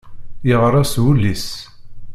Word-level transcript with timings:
Yeɣra 0.47 0.83
s 0.91 0.93
wul-is. 1.03 1.47